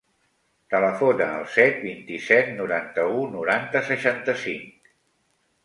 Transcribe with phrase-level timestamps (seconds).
[0.73, 4.93] Telefona al set, vint-i-set, noranta-u, noranta, seixanta-cinc.